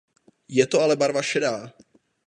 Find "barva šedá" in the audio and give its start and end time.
0.97-1.69